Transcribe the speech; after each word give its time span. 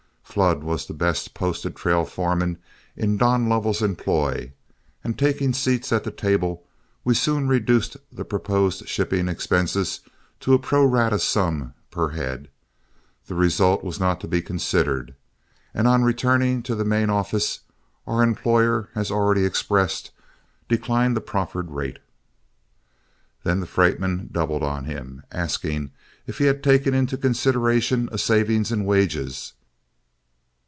Flood 0.31 0.63
was 0.63 0.85
the 0.85 0.93
best 0.93 1.33
posted 1.33 1.75
trail 1.75 2.05
foreman 2.05 2.57
in 2.95 3.17
Don 3.17 3.49
Lovell's 3.49 3.81
employ, 3.81 4.53
and 5.03 5.19
taking 5.19 5.51
seats 5.51 5.91
at 5.91 6.05
the 6.05 6.11
table, 6.11 6.63
we 7.03 7.13
soon 7.13 7.49
reduced 7.49 7.97
the 8.13 8.23
proposed 8.23 8.87
shipping 8.87 9.27
expense 9.27 9.99
to 10.39 10.53
a 10.53 10.57
pro 10.57 10.85
rata 10.85 11.19
sum 11.19 11.73
per 11.89 12.11
head. 12.11 12.47
The 13.27 13.35
result 13.35 13.83
was 13.83 13.99
not 13.99 14.21
to 14.21 14.27
be 14.29 14.41
considered, 14.41 15.15
and 15.73 15.85
on 15.85 16.05
returning 16.05 16.63
to 16.63 16.75
the 16.75 16.85
main 16.85 17.09
office, 17.09 17.59
our 18.07 18.23
employer, 18.23 18.87
as 18.95 19.11
already 19.11 19.43
expressed, 19.43 20.11
declined 20.69 21.17
the 21.17 21.19
proffered 21.19 21.71
rate. 21.71 21.99
Then 23.43 23.59
the 23.59 23.67
freight 23.67 23.99
men 23.99 24.29
doubled 24.31 24.63
on 24.63 24.85
him, 24.85 25.23
asking 25.29 25.91
if 26.25 26.37
he 26.37 26.45
had 26.45 26.63
taken 26.63 26.93
into 26.93 27.17
consideration 27.17 28.07
a 28.13 28.17
saving 28.17 28.65
in 28.71 28.85
wages. 28.85 29.51